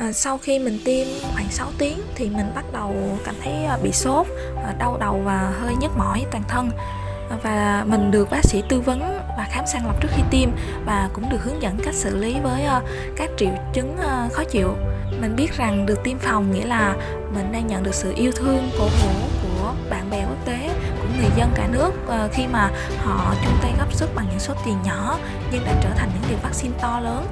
à, 0.00 0.12
sau 0.12 0.38
khi 0.38 0.58
mình 0.58 0.78
tiêm 0.84 1.06
khoảng 1.34 1.48
6 1.50 1.68
tiếng 1.78 1.98
thì 2.14 2.30
mình 2.30 2.52
bắt 2.54 2.64
đầu 2.72 2.94
cảm 3.24 3.34
thấy 3.44 3.64
à, 3.64 3.78
bị 3.82 3.92
sốt 3.92 4.26
à, 4.64 4.74
đau 4.78 4.96
đầu 5.00 5.22
và 5.24 5.52
hơi 5.60 5.74
nhức 5.80 5.90
mỏi 5.96 6.24
toàn 6.30 6.42
thân. 6.48 6.70
À, 7.30 7.36
và 7.42 7.84
mình 7.86 8.10
được 8.10 8.30
bác 8.30 8.44
sĩ 8.44 8.62
tư 8.68 8.80
vấn 8.80 9.00
và 9.36 9.48
khám 9.50 9.64
sàng 9.66 9.86
lọc 9.86 10.00
trước 10.02 10.08
khi 10.16 10.22
tiêm 10.30 10.50
và 10.86 11.08
cũng 11.14 11.30
được 11.30 11.44
hướng 11.44 11.62
dẫn 11.62 11.78
cách 11.84 11.94
xử 11.94 12.16
lý 12.16 12.36
với 12.42 12.66
các 13.16 13.30
triệu 13.36 13.50
chứng 13.72 13.96
khó 14.32 14.44
chịu. 14.44 14.74
Mình 15.20 15.36
biết 15.36 15.56
rằng 15.56 15.86
được 15.86 15.98
tiêm 16.04 16.18
phòng 16.18 16.52
nghĩa 16.52 16.66
là 16.66 16.94
mình 17.34 17.52
đang 17.52 17.66
nhận 17.66 17.82
được 17.82 17.94
sự 17.94 18.12
yêu 18.16 18.32
thương 18.36 18.70
cổ 18.78 18.84
vũ 18.84 19.12
của 19.42 19.72
bạn 19.90 20.10
bè 20.10 20.24
quốc 20.28 20.46
tế 20.46 20.70
của 21.02 21.08
người 21.16 21.30
dân 21.36 21.50
cả 21.54 21.68
nước 21.72 21.90
khi 22.32 22.46
mà 22.46 22.70
họ 22.98 23.34
chung 23.44 23.54
tay 23.62 23.72
góp 23.78 23.92
sức 23.92 24.10
bằng 24.14 24.26
những 24.30 24.40
số 24.40 24.54
tiền 24.64 24.76
nhỏ 24.84 25.18
nhưng 25.52 25.64
đã 25.64 25.72
trở 25.82 25.90
thành 25.96 26.10
những 26.14 26.30
liều 26.30 26.38
vaccine 26.42 26.74
to 26.80 27.00
lớn. 27.00 27.26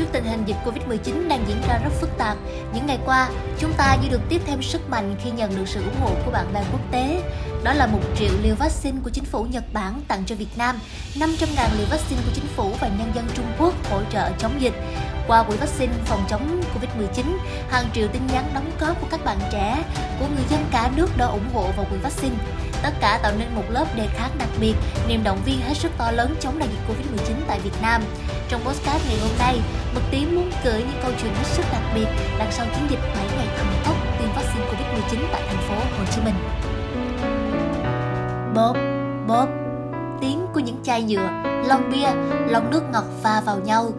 Trước 0.00 0.06
tình 0.12 0.24
hình 0.24 0.44
dịch 0.46 0.56
Covid-19 0.64 1.28
đang 1.28 1.44
diễn 1.48 1.62
ra 1.68 1.78
rất 1.84 1.90
phức 2.00 2.18
tạp, 2.18 2.36
những 2.74 2.86
ngày 2.86 2.98
qua, 3.04 3.28
chúng 3.58 3.72
ta 3.72 3.96
như 4.02 4.08
được 4.08 4.20
tiếp 4.28 4.40
thêm 4.46 4.62
sức 4.62 4.90
mạnh 4.90 5.14
khi 5.24 5.30
nhận 5.30 5.56
được 5.56 5.64
sự 5.66 5.82
ủng 5.82 6.00
hộ 6.00 6.10
của 6.24 6.30
bạn 6.30 6.52
bè 6.54 6.60
quốc 6.72 6.80
tế. 6.92 7.22
Đó 7.64 7.72
là 7.72 7.86
một 7.86 8.00
triệu 8.16 8.30
liều 8.42 8.54
vaccine 8.54 8.98
của 9.04 9.10
chính 9.10 9.24
phủ 9.24 9.42
Nhật 9.42 9.64
Bản 9.72 10.00
tặng 10.08 10.22
cho 10.26 10.34
Việt 10.34 10.48
Nam, 10.56 10.78
500.000 11.14 11.78
liều 11.78 11.86
vaccine 11.90 12.22
của 12.24 12.30
chính 12.34 12.46
phủ 12.56 12.72
và 12.80 12.88
nhân 12.88 13.12
dân 13.14 13.24
Trung 13.34 13.46
Quốc 13.58 13.74
hỗ 13.90 14.00
trợ 14.12 14.30
chống 14.38 14.60
dịch. 14.60 14.74
Qua 15.26 15.42
quỹ 15.42 15.56
vaccine 15.56 15.92
phòng 16.04 16.24
chống 16.30 16.62
Covid-19, 16.74 17.24
hàng 17.70 17.86
triệu 17.94 18.08
tin 18.08 18.26
nhắn 18.26 18.50
đóng 18.54 18.70
góp 18.80 19.00
của 19.00 19.06
các 19.10 19.24
bạn 19.24 19.38
trẻ, 19.52 19.84
của 20.20 20.26
người 20.34 20.44
dân 20.50 20.64
cả 20.72 20.90
nước 20.96 21.08
đã 21.16 21.26
ủng 21.26 21.48
hộ 21.54 21.62
vào 21.76 21.86
quỹ 21.90 21.96
vaccine. 21.96 22.36
Tất 22.82 22.90
cả 23.00 23.20
tạo 23.22 23.32
nên 23.38 23.48
một 23.54 23.64
lớp 23.68 23.86
đề 23.96 24.06
kháng 24.14 24.30
đặc 24.38 24.48
biệt, 24.60 24.74
niềm 25.08 25.20
động 25.24 25.38
viên 25.44 25.60
hết 25.60 25.74
sức 25.74 25.92
to 25.98 26.10
lớn 26.10 26.34
chống 26.40 26.58
đại 26.58 26.68
dịch 26.68 26.80
Covid-19 26.88 27.34
tại 27.48 27.60
Việt 27.60 27.82
Nam. 27.82 28.02
Trong 28.48 28.60
podcast 28.60 29.08
ngày 29.08 29.18
hôm 29.20 29.30
nay, 29.38 29.60
Mực 29.94 30.02
Tím 30.10 30.34
muốn 30.34 30.50
gửi 30.64 30.78
những 30.78 31.00
câu 31.02 31.12
chuyện 31.22 31.34
hết 31.34 31.46
sức 31.46 31.64
đặc 31.72 31.82
biệt 31.94 32.06
đằng 32.38 32.52
sau 32.52 32.66
chiến 32.66 32.86
dịch 32.90 33.00
7 33.14 33.26
ngày 33.36 33.46
thần 33.56 33.66
tốc 33.84 33.94
tiêm 34.18 34.28
vaccine 34.36 34.66
Covid-19 34.66 35.18
tại 35.32 35.42
thành 35.48 35.62
phố 35.68 35.74
Hồ 35.74 36.04
Chí 36.14 36.20
Minh. 36.24 36.34
Bóp, 38.54 38.74
bóp, 39.26 39.48
tiếng 40.20 40.46
của 40.54 40.60
những 40.60 40.80
chai 40.82 41.02
nhựa, 41.02 41.28
lon 41.68 41.90
bia, 41.92 42.08
lon 42.48 42.70
nước 42.70 42.82
ngọt 42.92 43.04
pha 43.22 43.40
vào 43.40 43.58
nhau. 43.58 43.90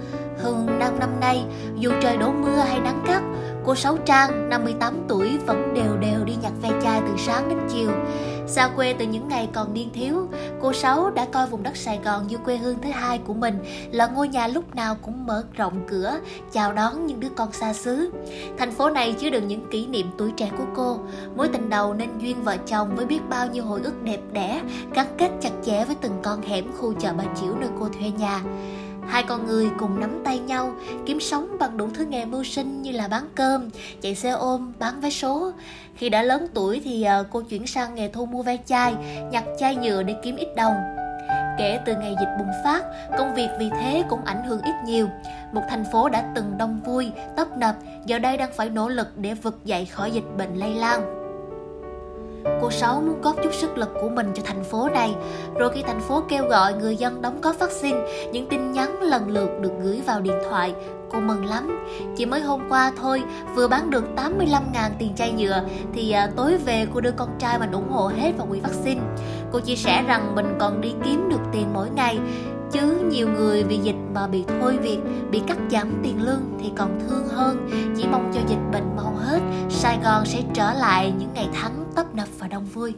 Hơn 0.44 0.80
5 0.80 1.00
năm 1.00 1.20
nay, 1.20 1.44
dù 1.76 1.92
trời 2.02 2.18
đổ 2.18 2.32
mưa 2.32 2.58
hay 2.58 2.80
nắng 2.80 3.04
gắt, 3.08 3.22
cô 3.66 3.76
Sáu 3.76 3.98
Trang, 4.06 4.50
58 4.50 5.06
tuổi 5.08 5.38
vẫn 5.46 5.74
đều 5.74 5.98
đều 5.98 6.26
đi 6.26 6.34
nhặt 6.42 6.52
ve 6.62 6.70
chai 6.84 7.02
từ 7.08 7.14
sáng 7.18 7.50
đến 7.50 7.60
chiều. 7.74 7.92
Xa 8.52 8.70
quê 8.76 8.94
từ 8.94 9.06
những 9.06 9.28
ngày 9.28 9.50
còn 9.54 9.74
niên 9.74 9.90
thiếu, 9.94 10.28
cô 10.62 10.74
Sáu 10.74 11.10
đã 11.10 11.26
coi 11.26 11.48
vùng 11.48 11.64
đất 11.64 11.78
Sài 11.78 12.00
Gòn 12.04 12.28
như 12.28 12.38
quê 12.38 12.58
hương 12.58 12.82
thứ 12.82 12.90
hai 12.90 13.18
của 13.18 13.34
mình, 13.34 13.60
là 13.92 14.08
ngôi 14.08 14.28
nhà 14.28 14.48
lúc 14.48 14.76
nào 14.76 14.96
cũng 15.02 15.26
mở 15.26 15.44
rộng 15.54 15.84
cửa, 15.88 16.20
chào 16.52 16.74
đón 16.74 17.06
những 17.06 17.20
đứa 17.20 17.30
con 17.30 17.52
xa 17.52 17.74
xứ. 17.74 18.12
Thành 18.58 18.72
phố 18.72 18.90
này 18.90 19.16
chứa 19.20 19.30
đựng 19.30 19.48
những 19.48 19.70
kỷ 19.72 19.88
niệm 19.88 20.12
tuổi 20.18 20.32
trẻ 20.38 20.52
của 20.58 20.66
cô, 20.76 21.00
mối 21.36 21.48
tình 21.48 21.70
đầu 21.70 21.94
nên 21.94 22.10
duyên 22.20 22.44
vợ 22.44 22.58
chồng 22.58 22.96
với 22.96 23.06
biết 23.06 23.20
bao 23.30 23.48
nhiêu 23.48 23.66
hồi 23.66 23.82
ức 23.84 24.04
đẹp 24.04 24.20
đẽ, 24.32 24.62
gắn 24.94 25.08
kết 25.18 25.30
chặt 25.42 25.52
chẽ 25.66 25.86
với 25.86 25.96
từng 26.02 26.20
con 26.24 26.42
hẻm 26.42 26.72
khu 26.78 26.94
chợ 26.94 27.14
Bà 27.18 27.24
Chiểu 27.42 27.56
nơi 27.56 27.70
cô 27.80 27.88
thuê 28.00 28.12
nhà. 28.18 28.42
Hai 29.12 29.24
con 29.24 29.46
người 29.46 29.70
cùng 29.80 30.00
nắm 30.00 30.22
tay 30.26 30.40
nhau, 30.40 30.72
kiếm 31.06 31.20
sống 31.20 31.58
bằng 31.60 31.78
đủ 31.78 31.88
thứ 31.94 32.06
nghề 32.06 32.26
mưu 32.26 32.44
sinh 32.44 32.82
như 32.82 32.92
là 32.92 33.08
bán 33.08 33.24
cơm, 33.36 33.70
chạy 34.02 34.16
xe 34.16 34.30
ôm, 34.30 34.74
bán 34.80 35.02
vé 35.02 35.10
số. 35.10 35.52
Khi 35.96 36.10
đã 36.10 36.24
lớn 36.24 36.48
tuổi 36.54 36.82
thì 36.84 37.04
ờ, 37.04 37.26
cô 37.32 37.42
chuyển 37.42 37.68
sang 37.68 37.96
nghề 37.96 38.08
thu 38.08 38.26
mua 38.26 38.44
ve 38.44 38.58
chai, 38.66 38.96
nhặt 39.32 39.44
chai 39.60 39.76
nhựa 39.76 40.04
để 40.04 40.16
kiếm 40.24 40.36
ít 40.36 40.48
đồng. 40.56 40.74
Kể 41.58 41.80
từ 41.86 41.96
ngày 41.96 42.16
dịch 42.20 42.36
bùng 42.40 42.52
phát, 42.64 42.84
công 43.18 43.36
việc 43.36 43.50
vì 43.60 43.70
thế 43.70 44.04
cũng 44.10 44.26
ảnh 44.26 44.44
hưởng 44.44 44.62
ít 44.62 44.74
nhiều. 44.86 45.08
Một 45.52 45.62
thành 45.70 45.86
phố 45.92 46.10
đã 46.10 46.24
từng 46.36 46.58
đông 46.58 46.82
vui, 46.86 47.12
tấp 47.36 47.58
nập, 47.58 47.76
giờ 48.06 48.20
đây 48.20 48.38
đang 48.38 48.52
phải 48.54 48.70
nỗ 48.70 48.88
lực 48.88 49.18
để 49.18 49.34
vực 49.34 49.66
dậy 49.66 49.86
khỏi 49.86 50.12
dịch 50.12 50.38
bệnh 50.38 50.56
lây 50.56 50.74
lan. 50.76 51.21
Cô 52.62 52.72
Sáu 52.72 53.02
muốn 53.02 53.22
góp 53.22 53.36
chút 53.44 53.54
sức 53.54 53.78
lực 53.78 53.90
của 54.02 54.10
mình 54.10 54.32
cho 54.36 54.44
thành 54.46 54.64
phố 54.64 54.90
này. 54.90 55.16
Rồi 55.56 55.72
khi 55.74 55.82
thành 55.82 56.02
phố 56.02 56.24
kêu 56.30 56.48
gọi 56.48 56.74
người 56.74 56.96
dân 56.96 57.22
đóng 57.22 57.42
góp 57.42 57.60
vaccine, 57.60 57.98
những 58.32 58.48
tin 58.48 58.72
nhắn 58.72 59.02
lần 59.02 59.30
lượt 59.30 59.50
được 59.62 59.72
gửi 59.84 60.02
vào 60.06 60.22
điện 60.22 60.36
thoại. 60.50 60.74
Cô 61.12 61.20
mừng 61.20 61.46
lắm. 61.46 61.86
Chỉ 62.18 62.26
mới 62.26 62.42
hôm 62.42 62.62
qua 62.70 62.92
thôi, 63.02 63.24
vừa 63.56 63.68
bán 63.68 63.90
được 63.90 64.04
85.000 64.16 64.90
tiền 65.00 65.14
chai 65.16 65.32
nhựa, 65.32 65.64
thì 65.94 66.12
à, 66.12 66.30
tối 66.36 66.58
về 66.58 66.88
cô 66.94 67.02
đưa 67.02 67.12
con 67.12 67.30
trai 67.40 67.60
mình 67.60 67.72
ủng 67.72 67.90
hộ 67.90 68.08
hết 68.08 68.32
vào 68.38 68.48
quỹ 68.48 68.60
vaccine. 68.60 69.02
Cô 69.52 69.60
chia 69.60 69.76
sẻ 69.76 70.04
rằng 70.08 70.36
mình 70.36 70.58
còn 70.60 70.82
đi 70.82 70.94
kiếm 71.06 71.30
được 71.30 71.42
tiền 71.54 71.74
mỗi 71.74 71.90
ngày, 71.90 72.20
chứ 72.72 72.98
nhiều 73.10 73.28
người 73.28 73.64
vì 73.64 73.78
dịch 73.78 73.96
mà 74.14 74.28
bị 74.28 74.44
thôi 74.48 74.78
việc, 74.82 75.00
bị 75.32 75.42
cắt 75.48 75.58
giảm 75.72 76.00
tiền 76.04 76.26
lương 76.26 76.42
thì 76.62 76.72
còn 76.78 77.00
thương 77.00 77.28
hơn. 77.28 77.70
Chỉ 77.98 78.08
mong 78.12 78.32
cho 78.34 78.40
dịch 78.48 78.72
bệnh 78.72 78.96
mau 78.96 79.16
hết, 79.16 79.40
Sài 79.82 80.00
Gòn 80.04 80.26
sẽ 80.26 80.40
trở 80.54 80.74
lại 80.74 81.14
những 81.20 81.30
ngày 81.34 81.50
thắng 81.62 81.72
tấp 81.96 82.06
nập 82.14 82.28
và 82.40 82.48
đông 82.48 82.66
vui. 82.66 82.96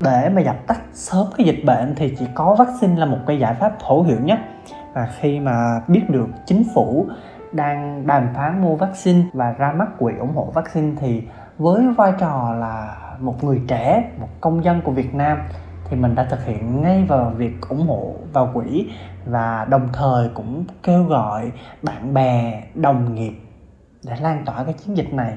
Để 0.00 0.28
mà 0.34 0.40
dập 0.40 0.56
tắt 0.66 0.80
sớm 0.92 1.26
cái 1.36 1.46
dịch 1.46 1.64
bệnh 1.64 1.94
thì 1.96 2.14
chỉ 2.18 2.26
có 2.34 2.56
vaccine 2.58 2.96
là 2.96 3.06
một 3.06 3.18
cái 3.26 3.38
giải 3.38 3.54
pháp 3.54 3.72
hữu 3.88 4.02
hiệu 4.02 4.16
nhất. 4.22 4.38
Và 4.94 5.08
khi 5.18 5.40
mà 5.40 5.80
biết 5.88 6.02
được 6.08 6.26
chính 6.46 6.64
phủ 6.74 7.06
đang 7.52 8.06
đàm 8.06 8.28
phán 8.34 8.62
mua 8.62 8.76
vaccine 8.76 9.22
và 9.32 9.52
ra 9.52 9.72
mắt 9.72 9.88
quỹ 9.98 10.12
ủng 10.20 10.34
hộ 10.34 10.50
vaccine 10.54 10.96
thì 11.00 11.22
với 11.58 11.84
vai 11.96 12.12
trò 12.18 12.54
là 12.58 12.96
một 13.20 13.44
người 13.44 13.60
trẻ, 13.68 14.10
một 14.20 14.28
công 14.40 14.64
dân 14.64 14.80
của 14.84 14.92
Việt 14.92 15.14
Nam 15.14 15.38
thì 15.90 15.96
mình 15.96 16.14
đã 16.14 16.24
thực 16.24 16.44
hiện 16.44 16.82
ngay 16.82 17.04
vào 17.08 17.32
việc 17.36 17.54
ủng 17.68 17.86
hộ 17.86 18.14
vào 18.32 18.50
quỹ 18.54 18.90
và 19.26 19.66
đồng 19.70 19.88
thời 19.92 20.28
cũng 20.34 20.64
kêu 20.82 21.04
gọi 21.04 21.52
bạn 21.82 22.14
bè 22.14 22.62
đồng 22.74 23.14
nghiệp 23.14 23.32
để 24.02 24.16
lan 24.20 24.44
tỏa 24.46 24.64
cái 24.64 24.72
chiến 24.72 24.96
dịch 24.96 25.12
này 25.12 25.34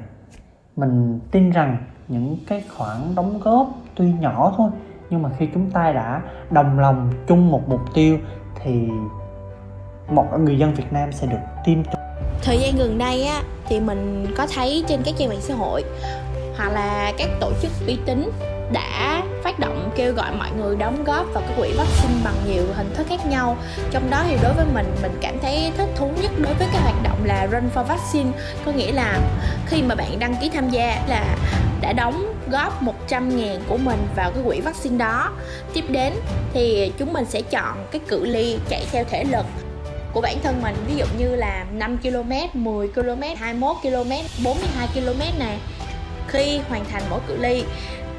mình 0.75 1.19
tin 1.31 1.51
rằng 1.51 1.77
những 2.07 2.37
cái 2.47 2.63
khoản 2.77 3.15
đóng 3.15 3.39
góp 3.39 3.69
tuy 3.95 4.13
nhỏ 4.13 4.53
thôi, 4.57 4.69
nhưng 5.09 5.21
mà 5.21 5.29
khi 5.37 5.47
chúng 5.53 5.71
ta 5.71 5.91
đã 5.91 6.21
đồng 6.49 6.79
lòng 6.79 7.11
chung 7.27 7.51
một 7.51 7.69
mục 7.69 7.81
tiêu 7.93 8.17
thì 8.63 8.87
mọi 10.11 10.39
người 10.39 10.57
dân 10.57 10.73
Việt 10.73 10.93
Nam 10.93 11.11
sẽ 11.11 11.27
được 11.27 11.39
tiêm 11.65 11.83
chủng. 11.83 12.01
Thời 12.41 12.57
gian 12.57 12.75
gần 12.77 12.97
đây 12.97 13.23
á, 13.23 13.41
thì 13.67 13.79
mình 13.79 14.27
có 14.37 14.47
thấy 14.55 14.83
trên 14.87 15.01
các 15.05 15.13
trang 15.17 15.29
mạng 15.29 15.41
xã 15.41 15.55
hội 15.55 15.83
hoặc 16.57 16.69
là 16.69 17.11
các 17.17 17.29
tổ 17.39 17.51
chức 17.61 17.71
uy 17.87 17.99
tín 18.05 18.29
đã 18.71 19.23
phát 19.43 19.59
động 19.59 19.91
kêu 19.95 20.13
gọi 20.13 20.31
mọi 20.37 20.51
người 20.51 20.75
đóng 20.75 21.03
góp 21.03 21.25
vào 21.33 21.43
cái 21.47 21.57
quỹ 21.57 21.71
vaccine 21.71 22.13
bằng 22.23 22.35
nhiều 22.47 22.63
hình 22.75 22.93
thức 22.93 23.07
khác 23.09 23.25
nhau. 23.25 23.57
Trong 23.91 24.09
đó 24.09 24.23
thì 24.27 24.37
đối 24.43 24.53
với 24.53 24.65
mình 24.73 24.95
mình 25.01 25.17
cảm 25.21 25.39
thấy 25.41 25.71
thích 25.77 25.89
thú 25.95 26.11
nhất 26.21 26.31
đối 26.37 26.53
với 26.53 26.67
cái 26.73 26.81
hoạt 26.81 27.03
động 27.03 27.25
là 27.25 27.47
run 27.51 27.69
for 27.75 27.83
vaccine. 27.83 28.31
Có 28.65 28.71
nghĩa 28.71 28.91
là 28.91 29.19
khi 29.67 29.81
mà 29.81 29.95
bạn 29.95 30.19
đăng 30.19 30.35
ký 30.41 30.49
tham 30.49 30.69
gia 30.69 31.01
là 31.07 31.37
đã 31.81 31.93
đóng 31.93 32.33
góp 32.51 32.81
100 32.81 33.37
ngàn 33.37 33.61
của 33.67 33.77
mình 33.77 34.07
vào 34.15 34.31
cái 34.31 34.43
quỹ 34.45 34.61
vaccine 34.61 34.97
đó. 34.97 35.31
Tiếp 35.73 35.83
đến 35.89 36.13
thì 36.53 36.91
chúng 36.97 37.13
mình 37.13 37.25
sẽ 37.25 37.41
chọn 37.41 37.85
cái 37.91 38.01
cự 38.07 38.25
ly 38.25 38.57
chạy 38.69 38.85
theo 38.91 39.03
thể 39.09 39.23
lực 39.23 39.45
của 40.13 40.21
bản 40.21 40.37
thân 40.43 40.61
mình. 40.61 40.75
Ví 40.87 40.95
dụ 40.95 41.05
như 41.17 41.35
là 41.35 41.65
5 41.73 41.97
km, 41.97 42.31
10 42.53 42.87
km, 42.87 43.21
21 43.37 43.75
km, 43.81 44.11
42 44.43 44.87
km 44.93 45.39
này. 45.39 45.57
Khi 46.27 46.59
hoàn 46.69 46.85
thành 46.91 47.03
mỗi 47.09 47.19
cự 47.27 47.37
ly 47.37 47.63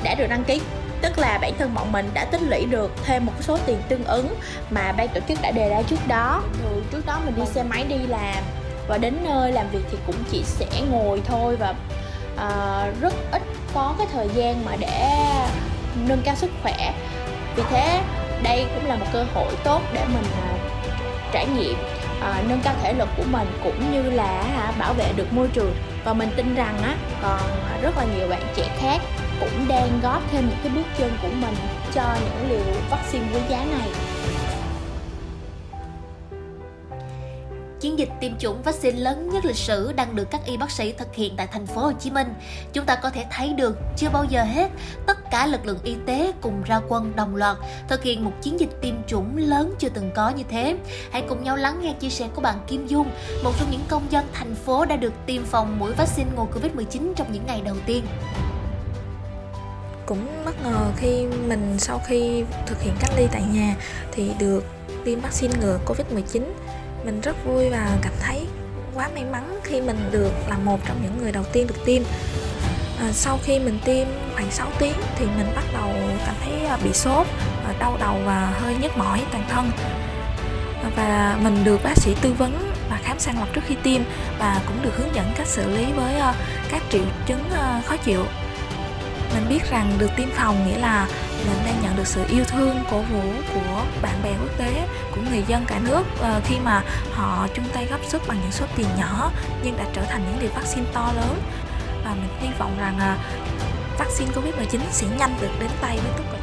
đã 0.04 0.14
được 0.14 0.26
đăng 0.26 0.44
ký. 0.44 0.60
Tức 1.02 1.18
là 1.18 1.38
bản 1.42 1.52
thân 1.58 1.74
bọn 1.74 1.92
mình 1.92 2.10
đã 2.14 2.24
tích 2.24 2.40
lũy 2.42 2.64
được 2.64 2.90
thêm 3.04 3.26
một 3.26 3.32
số 3.40 3.58
tiền 3.66 3.82
tương 3.88 4.04
ứng 4.04 4.34
mà 4.70 4.92
ban 4.92 5.08
tổ 5.08 5.20
chức 5.28 5.38
đã 5.42 5.50
đề 5.50 5.68
ra 5.68 5.82
trước 5.82 6.08
đó. 6.08 6.42
Rồi 6.62 6.82
trước 6.92 7.06
đó 7.06 7.20
mình 7.24 7.34
đi 7.36 7.46
xe 7.46 7.62
máy 7.62 7.84
đi 7.88 7.98
làm 8.08 8.44
và 8.88 8.98
đến 8.98 9.16
nơi 9.24 9.52
làm 9.52 9.70
việc 9.70 9.82
thì 9.90 9.98
cũng 10.06 10.16
chỉ 10.30 10.42
sẽ 10.44 10.66
ngồi 10.90 11.22
thôi 11.24 11.56
và 11.56 11.74
uh, 12.34 13.00
rất 13.00 13.14
ít 13.32 13.42
có 13.74 13.94
cái 13.98 14.06
thời 14.12 14.28
gian 14.34 14.64
mà 14.64 14.76
để 14.76 15.10
nâng 16.08 16.22
cao 16.24 16.34
sức 16.34 16.50
khỏe. 16.62 16.94
Vì 17.56 17.62
thế 17.70 18.00
đây 18.42 18.66
cũng 18.74 18.88
là 18.88 18.96
một 18.96 19.06
cơ 19.12 19.24
hội 19.34 19.52
tốt 19.64 19.82
để 19.92 20.00
mình 20.04 20.24
uh, 20.54 20.60
trải 21.32 21.46
nghiệm 21.46 21.76
uh, 22.18 22.48
nâng 22.48 22.60
cao 22.64 22.74
thể 22.82 22.92
lực 22.92 23.08
của 23.16 23.24
mình 23.30 23.48
cũng 23.64 23.92
như 23.92 24.10
là 24.10 24.44
uh, 24.68 24.78
bảo 24.78 24.92
vệ 24.92 25.12
được 25.16 25.32
môi 25.32 25.48
trường. 25.48 25.74
Và 26.04 26.12
mình 26.12 26.30
tin 26.36 26.54
rằng 26.54 26.78
á 26.82 26.96
còn 27.22 27.40
rất 27.82 27.98
là 27.98 28.04
nhiều 28.16 28.28
bạn 28.28 28.42
trẻ 28.56 28.68
khác 28.78 29.00
cũng 29.42 29.68
đang 29.68 30.00
góp 30.02 30.22
thêm 30.30 30.48
những 30.48 30.58
cái 30.62 30.72
bước 30.74 30.86
chân 30.98 31.10
của 31.22 31.28
mình 31.28 31.54
cho 31.94 32.16
những 32.24 32.50
liều 32.50 32.74
vaccine 32.90 33.24
quý 33.34 33.40
giá 33.48 33.64
này 33.64 33.88
Chiến 37.80 37.98
dịch 37.98 38.08
tiêm 38.20 38.38
chủng 38.38 38.62
vaccine 38.62 38.98
lớn 38.98 39.30
nhất 39.32 39.44
lịch 39.44 39.56
sử 39.56 39.92
đang 39.92 40.16
được 40.16 40.30
các 40.30 40.40
y 40.46 40.56
bác 40.56 40.70
sĩ 40.70 40.92
thực 40.92 41.14
hiện 41.14 41.34
tại 41.36 41.46
thành 41.46 41.66
phố 41.66 41.80
Hồ 41.80 41.92
Chí 41.92 42.10
Minh. 42.10 42.34
Chúng 42.72 42.84
ta 42.84 42.94
có 42.94 43.10
thể 43.10 43.24
thấy 43.30 43.52
được 43.52 43.78
chưa 43.96 44.08
bao 44.12 44.24
giờ 44.24 44.44
hết, 44.44 44.70
tất 45.06 45.30
cả 45.30 45.46
lực 45.46 45.66
lượng 45.66 45.78
y 45.84 45.96
tế 46.06 46.32
cùng 46.40 46.62
ra 46.62 46.80
quân 46.88 47.16
đồng 47.16 47.36
loạt 47.36 47.56
thực 47.88 48.02
hiện 48.02 48.24
một 48.24 48.32
chiến 48.42 48.60
dịch 48.60 48.80
tiêm 48.80 48.94
chủng 49.06 49.36
lớn 49.36 49.74
chưa 49.78 49.88
từng 49.88 50.10
có 50.14 50.30
như 50.30 50.42
thế. 50.48 50.76
Hãy 51.12 51.22
cùng 51.28 51.44
nhau 51.44 51.56
lắng 51.56 51.80
nghe 51.82 51.92
chia 51.92 52.10
sẻ 52.10 52.28
của 52.34 52.40
bạn 52.40 52.56
Kim 52.66 52.86
Dung, 52.86 53.10
một 53.44 53.52
trong 53.58 53.70
những 53.70 53.84
công 53.88 54.02
dân 54.10 54.24
thành 54.32 54.54
phố 54.54 54.84
đã 54.84 54.96
được 54.96 55.12
tiêm 55.26 55.44
phòng 55.44 55.78
mũi 55.78 55.92
vaccine 55.92 56.30
ngừa 56.36 56.46
Covid-19 56.54 57.14
trong 57.14 57.32
những 57.32 57.46
ngày 57.46 57.60
đầu 57.64 57.76
tiên 57.86 58.04
cũng 60.12 60.44
bất 60.44 60.62
ngờ 60.62 60.92
khi 60.96 61.26
mình 61.48 61.74
sau 61.78 62.00
khi 62.06 62.44
thực 62.66 62.82
hiện 62.82 62.94
cách 63.00 63.10
ly 63.16 63.26
tại 63.32 63.42
nhà 63.52 63.76
thì 64.12 64.30
được 64.38 64.64
tiêm 65.04 65.20
vaccine 65.20 65.54
ngừa 65.60 65.78
Covid-19 65.86 66.42
mình 67.04 67.20
rất 67.20 67.36
vui 67.44 67.68
và 67.70 67.98
cảm 68.02 68.12
thấy 68.20 68.46
quá 68.94 69.08
may 69.14 69.24
mắn 69.24 69.60
khi 69.62 69.80
mình 69.80 70.08
được 70.10 70.32
là 70.48 70.58
một 70.58 70.80
trong 70.88 70.96
những 71.02 71.18
người 71.22 71.32
đầu 71.32 71.44
tiên 71.52 71.66
được 71.66 71.84
tiêm. 71.84 72.02
À, 72.98 73.12
sau 73.12 73.38
khi 73.44 73.58
mình 73.58 73.78
tiêm 73.84 74.08
khoảng 74.34 74.50
6 74.50 74.68
tiếng 74.78 74.94
thì 75.16 75.26
mình 75.36 75.46
bắt 75.56 75.64
đầu 75.72 75.90
cảm 76.26 76.34
thấy 76.44 76.66
à, 76.66 76.78
bị 76.84 76.92
sốt 76.92 77.26
à, 77.64 77.74
đau 77.78 77.96
đầu 78.00 78.16
và 78.24 78.46
hơi 78.60 78.76
nhức 78.82 78.98
mỏi 78.98 79.22
toàn 79.32 79.44
thân. 79.48 79.70
À, 80.82 80.90
và 80.96 81.38
mình 81.42 81.64
được 81.64 81.80
bác 81.84 81.96
sĩ 81.96 82.14
tư 82.20 82.32
vấn 82.38 82.72
và 82.90 83.00
khám 83.02 83.18
sàng 83.18 83.38
lọc 83.38 83.54
trước 83.54 83.62
khi 83.66 83.74
tiêm 83.82 84.02
và 84.38 84.60
cũng 84.66 84.82
được 84.82 84.96
hướng 84.96 85.14
dẫn 85.14 85.32
cách 85.36 85.46
xử 85.46 85.70
lý 85.76 85.84
với 85.92 86.14
các 86.70 86.82
triệu 86.90 87.04
chứng 87.26 87.42
khó 87.86 87.96
chịu 87.96 88.24
mình 89.34 89.48
biết 89.48 89.70
rằng 89.70 89.92
được 89.98 90.10
tiêm 90.16 90.28
phòng 90.30 90.66
nghĩa 90.66 90.78
là 90.78 91.06
mình 91.46 91.58
đang 91.64 91.82
nhận 91.82 91.96
được 91.96 92.06
sự 92.06 92.24
yêu 92.28 92.44
thương 92.44 92.84
cổ 92.90 93.02
vũ 93.02 93.22
của 93.54 93.84
bạn 94.02 94.14
bè 94.24 94.30
quốc 94.42 94.58
tế, 94.58 94.88
của 95.14 95.20
người 95.30 95.42
dân 95.46 95.64
cả 95.66 95.80
nước. 95.84 96.02
Ờ, 96.20 96.40
khi 96.44 96.54
mà 96.64 96.82
họ 97.12 97.46
chung 97.54 97.64
tay 97.74 97.86
góp 97.90 98.00
sức 98.04 98.22
bằng 98.28 98.38
những 98.42 98.52
số 98.52 98.66
tiền 98.76 98.86
nhỏ 98.98 99.30
nhưng 99.64 99.76
đã 99.76 99.84
trở 99.92 100.02
thành 100.02 100.24
những 100.24 100.40
liều 100.40 100.50
vaccine 100.54 100.86
to 100.92 101.12
lớn. 101.16 101.42
Và 102.04 102.14
mình 102.14 102.28
hy 102.40 102.48
vọng 102.58 102.76
rằng 102.80 102.98
à, 102.98 103.16
vaccine 103.98 104.30
Covid-19 104.30 104.80
sẽ 104.90 105.06
nhanh 105.18 105.34
được 105.40 105.50
đến 105.60 105.70
tay 105.80 105.98
với 106.02 106.12
tất 106.16 106.24
cả 106.32 106.41